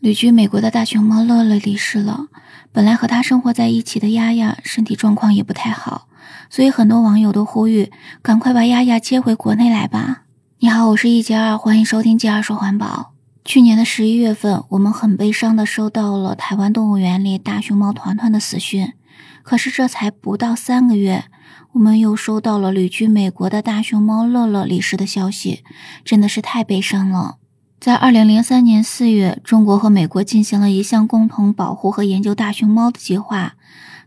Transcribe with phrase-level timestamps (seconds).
[0.00, 2.26] 旅居美国的大熊猫乐乐离世了。
[2.70, 6.06] 本来和他生活在一起的丫丫身体状况也不太好，
[6.48, 7.90] 所以很多网友都呼吁
[8.22, 10.22] 赶快把丫丫接回国内来吧。
[10.60, 13.12] 你好，我是一杰二，欢迎收听杰二说环保。
[13.44, 18.92] 去年的十一月份，我们很悲伤的收到了台湾动物园里大熊猫团团的死讯。
[19.42, 21.24] 可是这才不到三个月，
[21.72, 25.64] 我们又收到了旅居美国的大熊猫乐乐离世的消息，
[26.04, 27.38] 真的是太悲伤了。
[27.80, 33.54] 在二零零三年四月，中国和美国进行了一项共同保护和研究大熊猫的计划，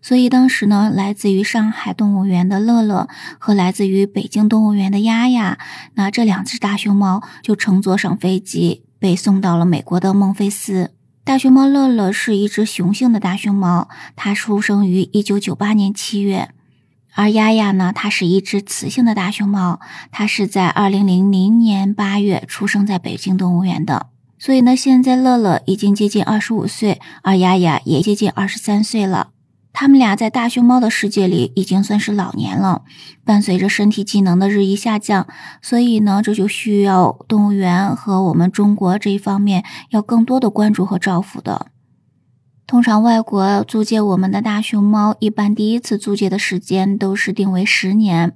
[0.02, 3.08] 所以当时呢，来自于上海动物园的乐乐
[3.40, 5.58] 和来自于北京动物园的丫丫，
[5.94, 10.92] 那这两只大熊猫就乘坐上飞机，被送到了美国的孟菲斯。
[11.24, 16.50] 大熊猫乐乐是一只雄性的大熊猫，它出生于一九九八年七月。
[17.14, 19.80] 而丫丫呢，它是一只雌性的大熊猫，
[20.12, 24.08] 它是在二零零零年八月出生在北京动物园的。
[24.40, 29.28] 所以呢，现在乐乐已经接近二十五岁，而丫丫也接近二十三岁了。
[29.74, 32.82] 他们俩在大熊猫的世界里已经算是老年了。
[33.24, 35.28] 伴随着身体机能的日益下降，
[35.62, 41.68] 所以呢，这就需要动物园和我们中国这一方面要更多的关注和照顾的。
[42.72, 48.34] 通常外国租借我们的大熊猫，一般第一次租借的时间都是定为十年。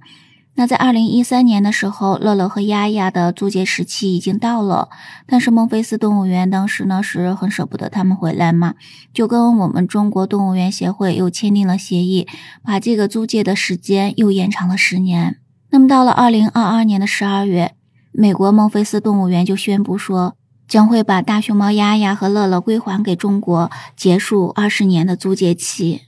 [0.56, 4.90] 那在二零一三年的时候，乐乐和丫丫的租借时期已经到了，
[5.26, 8.74] 但是孟菲斯动物园当时呢是很舍不得他们回来嘛，
[9.14, 12.28] 就跟我们中国动物园协会又签订了协议，
[12.62, 15.38] 把这个租借的时间又延长了十年。
[15.70, 17.72] 那么到了二零二二年的十二月，
[18.12, 20.36] 美国孟菲斯动物园就宣布说。
[20.68, 26.02] 将会把大熊猫丫丫和乐乐归还给中国，结束二十年的租借期。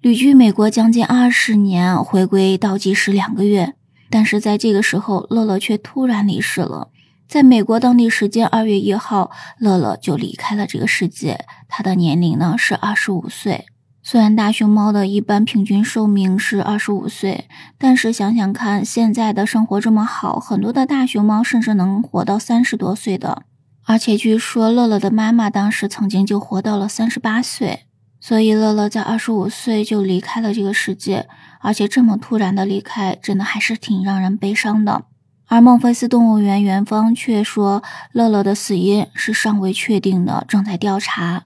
[0.00, 3.74] 旅居美国将近二十年，回归倒计时两个月，
[4.10, 6.90] 但是在这个时候，乐乐却突然离世了。
[7.26, 11.46] 在美国当地时间二月一号，乐乐就离开了这个世界。
[11.68, 13.64] 他的年龄呢是二十五岁。
[14.02, 23.44] 虽然大熊猫的一般平均寿命是二十五岁，但是想想看，现在的生活这么好，很多的大熊猫甚至能活到三十多岁的。
[23.86, 27.84] 而且据说乐乐的妈妈当时曾经就活到了三十八岁，
[28.20, 31.28] 所以乐乐在二十五岁就离开了这个世界，
[31.60, 35.04] 而且这么突然的离开，真的还是挺让人悲伤的。
[35.46, 41.44] 而孟菲斯动物园园方却说，乐乐的死因是尚未确定的，正在调查。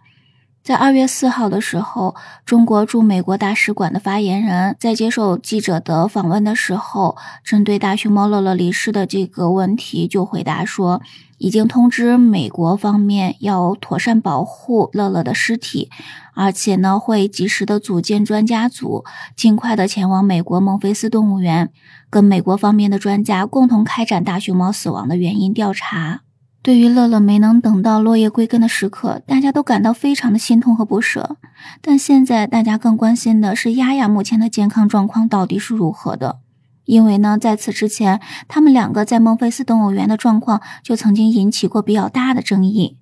[0.69, 2.15] 在二月四号的时候，
[2.45, 11.01] 中国驻美国大使馆的发言人，在接受记者的访问的时候，针对大熊猫乐乐离世的这个问题，就回答说，
[11.39, 15.89] 已经通知美国方面要妥善保护乐乐的尸体，
[16.35, 21.71] 而且呢，会及时的组建专家组，尽快的前往美国孟菲斯动物园，
[22.11, 26.21] 跟美国方面的专家共同开展大熊猫死亡的原因调查。
[26.69, 31.39] 对于乐乐没能等到落叶归根的时刻，大家都感到非常的心痛和不舍。
[31.81, 36.41] 但现在大家更关心的是丫丫目前的健康状况到底是如何的，
[36.85, 42.99] 因为呢，在此之前，他们两个在孟菲斯动物园的状况就曾经引起过比较大的争议。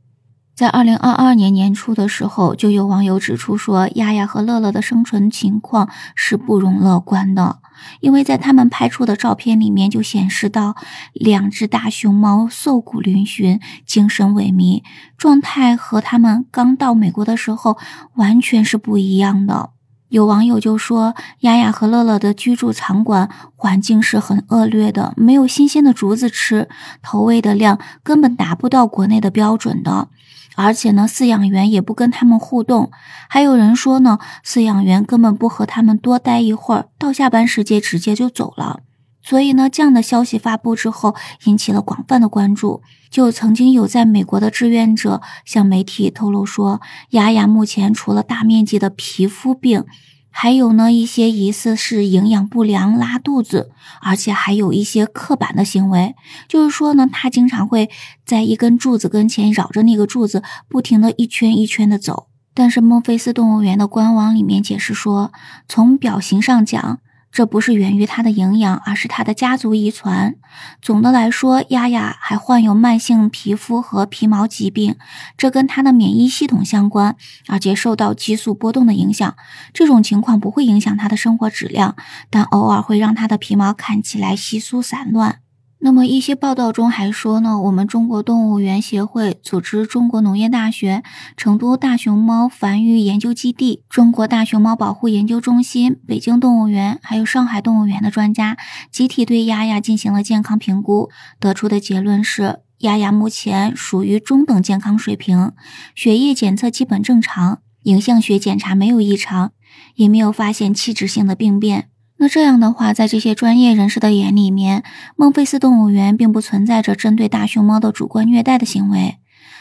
[0.55, 7.59] 在二零二二年年初的时候，就有网友指出说，丫丫和乐乐的生存情况是不容乐观的，
[8.01, 10.77] 因为在他们拍出的照片里面就显示到，
[11.13, 14.83] 两只大熊猫瘦骨嶙峋、精神萎靡，
[15.17, 17.79] 状态和他们刚到美国的时候
[18.15, 19.76] 完全是不一样的。
[20.09, 26.69] 有网友就说，丫丫和乐乐的居住场馆环境是很恶劣的，没有新鲜的竹子吃，
[27.03, 30.09] 投喂的量根本达不到国内的标准的。
[30.55, 32.91] 而且呢，饲养员也不跟他们互动，
[33.29, 38.81] 还有人说呢，饲养员根本不和他们多待一会儿，到下班时间直接就走了。
[39.29, 41.17] 所以呢，这样的消息发布之后，
[41.47, 42.81] 引起了广泛的关注。
[43.11, 49.85] 就曾经有在美国的志愿者向媒体透露说，雅雅目前除了大面积的皮肤病。
[50.31, 53.73] 还有呢，一些疑似是营养不良、拉肚子，
[54.03, 56.15] 而且还有一些刻板的行为，
[56.47, 57.91] 就是说呢，他经常会
[58.25, 62.29] 在一根柱子跟前绕着那个柱子，不停的一圈一圈的走。
[62.55, 65.33] 但是孟菲斯动物园的官网里面解释说，
[65.67, 67.01] 从表型上讲。
[67.37, 70.37] 这不是源于它的营养，而是它的家族遗传。
[70.81, 74.97] 总的来说，丫丫还患有慢性皮肤和皮毛疾病，
[75.37, 77.15] 这跟它的免疫系统相关，
[77.49, 79.37] 而且受到激素波动的影响。
[79.75, 81.95] 这种情况不会影响它的生活质量，
[82.31, 85.41] 但偶尔会让它的皮毛看起来稀疏散乱。
[85.79, 91.03] 那么一些报道中还说呢，我们中国动物园协会组织中国农业大学、
[91.37, 98.57] 成都大熊猫繁育研究基地、中国大熊猫保护研究中心、北京动物园还有上海动物园的专家
[98.91, 105.53] 集体对丫丫进行了健康评估，得出的结论是，丫丫目前属于中等健康水平，
[105.95, 109.53] 血液检测基本正常，影像学检查没有异常，
[109.95, 111.91] 也没有发现器质性的病变。
[112.19, 114.83] 那这样的话，在这些专业人士的眼里面，
[115.17, 119.19] 孟菲斯动物园并不存在着针对大熊猫的主观虐待的行为。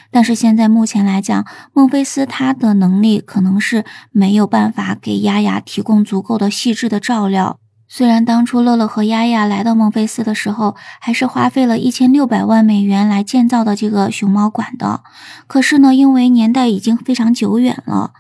[0.10, 7.58] 但是现在目前来讲，孟菲斯它的能力可能是没有办法给丫丫提供足够的细致的照料。
[7.88, 15.02] 虽然当初乐乐和丫丫来到孟菲斯的时候，还是花费了一千六百万美元来建造的这个熊猫馆的，
[15.48, 18.14] 可是呢，因为年代已经非常久远了，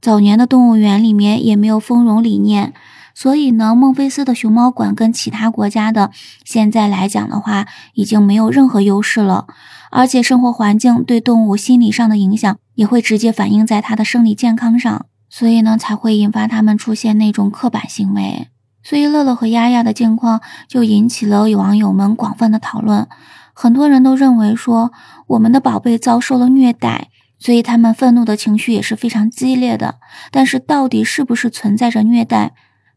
[0.00, 2.74] 早年的动物园里面也没有丰容理念。
[3.18, 6.10] 所以呢，孟菲斯的熊猫馆跟其他国家的
[6.44, 9.46] 现在来讲的话，已经没有任何优势了。
[9.90, 15.06] 而且生活环境对动物心理上的影响，也会直接反映在它的生理健康上。
[15.30, 18.48] 所以呢，才会引发他们出现那种刻板行为。
[18.82, 23.08] 所以乐乐和丫丫的境况就引起了网友们广泛的讨论。
[23.54, 24.92] 很多人都认为说，
[25.28, 27.08] 我们的宝贝遭受了虐待，
[27.38, 29.94] 所以他们愤怒的情绪也是非常激烈的。
[30.30, 32.52] 但是到底是不是存在着虐待？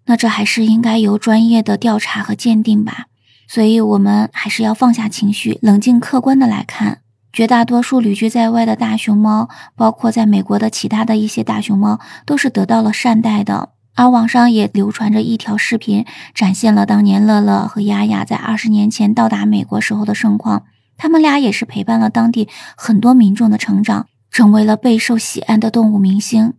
[0.10, 3.06] 那这还是应该由专业的调查和鉴定吧，
[3.48, 7.02] 所以我们还是要放下情绪，冷静客观的来看。
[7.32, 13.70] 绝大多数旅居在外的大熊猫，包括在美国的其他的一些大熊猫，都是得到了善待的。
[13.94, 16.04] 而网上也流传着一条视频，
[16.34, 20.64] 展现了当年乐乐和丫丫在二十年前到达美国时候的盛况。
[20.98, 26.56] 他们俩也是陪伴了当地很多民众的成长，成为了备受喜爱的动物明星。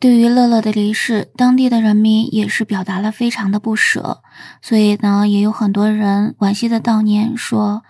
[0.00, 4.22] 对于乐乐的离世，当地的人民也是表达了非常的不舍，
[4.60, 7.82] 所以呢，也有很多人惋惜的悼念，说：“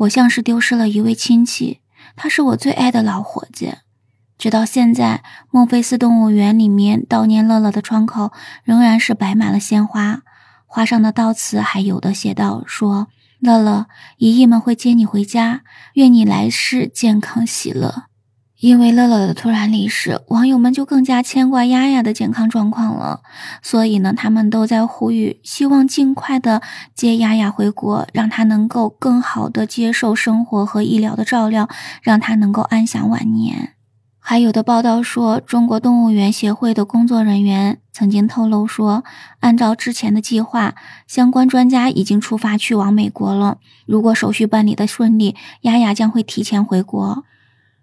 [0.00, 1.80] 我像是丢失了一位亲戚，
[2.14, 3.72] 他是我最爱的老伙计。”
[4.36, 8.32] 直到现在，孟菲斯动物园里面悼念乐乐的窗口
[8.64, 10.20] 仍然是摆满了鲜花，
[10.66, 13.06] 花上的悼词还有的写道：“说
[13.38, 13.86] 乐乐，
[14.18, 15.62] 姨姨们会接你回家，
[15.94, 18.04] 愿你来世健康喜乐。”
[18.62, 23.20] 因为乐乐的突然离世，网友们就更加牵挂丫丫的健康状况了。
[23.60, 26.62] 所以呢，他们都在呼吁，希望尽快的
[26.94, 31.68] 接丫丫回国，让她能够更好的接受生活和医疗的照料，
[32.02, 33.70] 让她能够安享晚年。
[34.20, 39.02] 还有的报道说，中国动物园协会的工作人员曾经透露说，
[39.40, 40.76] 按照之前的计划，
[41.08, 43.58] 相关专家已经出发去往美国了。
[43.86, 47.24] 如果手续办理的顺利，丫丫将会提前回国。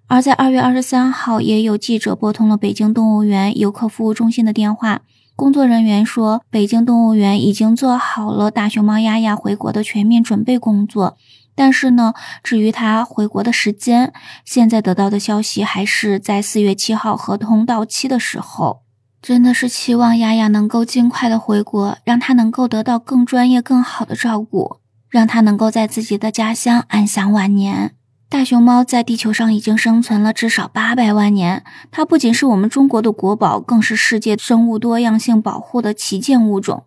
[0.09, 5.01] 而在二月二十三号，也有记者拨通了北京动物园游客服务中心的电话。
[5.35, 11.15] 工作人员说，北京动物园已经做好了大熊猫丫丫回国的全面准备工作。
[11.53, 14.11] 但是呢，至于他回国的时间，
[14.44, 18.81] 现在得到的消息还是在四月七号合同到期的时候。
[19.21, 24.77] 真的是期望丫丫能够尽快的回国，让他能够得到更专业、更好的照顾，
[25.07, 27.99] 让他能够在自己的家乡安享晚年。
[28.30, 36.86] 大熊猫在地球上已经生存了至少八百万年，它不仅是我们中国的国宝，更是世界生物多样性保护的旗舰物种。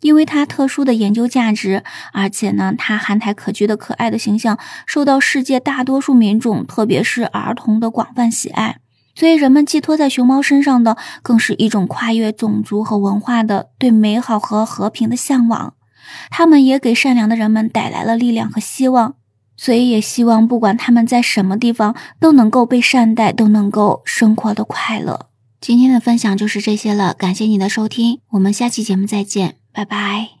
[0.00, 4.56] 因为它特殊的研究价值，而且呢，它憨态可掬的可爱的形象
[4.86, 8.78] 受到世界大多数民众，特别是儿童的广泛喜爱。
[9.16, 15.74] 所以，人们寄托在熊猫身上的，更是一种跨越种族和文化的对美好和和平的向往。
[16.30, 19.16] 它们也给善良的人们带来了力量和希望。
[19.56, 25.28] 所以也希望，不管他们在什么地方，都能够被善待，都能够生活的快乐。
[25.60, 30.35] 今天的分享就是这些了，感谢你的收听，我们下期节目再见，拜拜。